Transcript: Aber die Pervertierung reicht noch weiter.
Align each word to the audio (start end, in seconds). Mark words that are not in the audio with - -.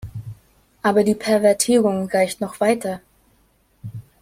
Aber 0.81 1.03
die 1.03 1.13
Pervertierung 1.13 2.09
reicht 2.09 2.41
noch 2.41 2.59
weiter. 2.59 3.01